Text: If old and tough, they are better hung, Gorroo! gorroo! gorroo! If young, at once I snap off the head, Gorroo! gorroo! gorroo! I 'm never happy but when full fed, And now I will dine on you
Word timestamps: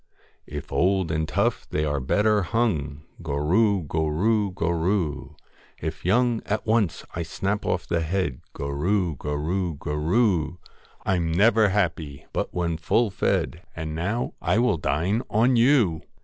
If 0.47 0.71
old 0.71 1.11
and 1.11 1.27
tough, 1.29 1.69
they 1.69 1.85
are 1.85 1.99
better 1.99 2.41
hung, 2.41 3.03
Gorroo! 3.21 3.83
gorroo! 3.85 4.49
gorroo! 4.51 5.35
If 5.79 6.03
young, 6.03 6.41
at 6.47 6.65
once 6.65 7.05
I 7.13 7.21
snap 7.21 7.67
off 7.67 7.85
the 7.85 7.99
head, 7.99 8.41
Gorroo! 8.55 9.15
gorroo! 9.19 9.75
gorroo! 9.77 10.57
I 11.05 11.17
'm 11.17 11.31
never 11.31 11.69
happy 11.69 12.25
but 12.33 12.51
when 12.51 12.77
full 12.77 13.11
fed, 13.11 13.61
And 13.75 13.93
now 13.93 14.33
I 14.41 14.57
will 14.57 14.77
dine 14.77 15.21
on 15.29 15.55
you 15.55 16.01